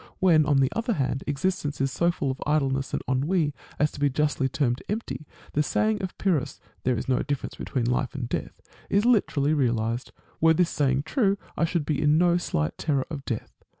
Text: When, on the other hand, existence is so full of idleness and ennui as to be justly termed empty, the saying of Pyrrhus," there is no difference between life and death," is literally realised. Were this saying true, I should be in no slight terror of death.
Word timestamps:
When, 0.17 0.47
on 0.47 0.57
the 0.61 0.71
other 0.75 0.93
hand, 0.93 1.23
existence 1.27 1.79
is 1.79 1.91
so 1.91 2.09
full 2.09 2.31
of 2.31 2.41
idleness 2.47 2.91
and 2.91 3.03
ennui 3.07 3.53
as 3.77 3.91
to 3.91 3.99
be 3.99 4.09
justly 4.09 4.49
termed 4.49 4.81
empty, 4.89 5.27
the 5.53 5.61
saying 5.61 6.01
of 6.01 6.17
Pyrrhus," 6.17 6.59
there 6.85 6.97
is 6.97 7.07
no 7.07 7.19
difference 7.19 7.53
between 7.53 7.85
life 7.85 8.15
and 8.15 8.27
death," 8.27 8.59
is 8.89 9.05
literally 9.05 9.53
realised. 9.53 10.11
Were 10.39 10.55
this 10.55 10.71
saying 10.71 11.03
true, 11.03 11.37
I 11.55 11.65
should 11.65 11.85
be 11.85 12.01
in 12.01 12.17
no 12.17 12.37
slight 12.37 12.79
terror 12.79 13.05
of 13.11 13.23
death. 13.25 13.63